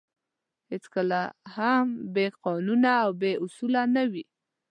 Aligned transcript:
هېڅکله 0.71 1.21
هم 1.55 1.85
بې 2.13 2.27
قانونه 2.45 2.91
او 3.03 3.09
بې 3.21 3.31
اُصولو 3.43 3.83
نه 3.95 4.03
وې. 4.11 4.23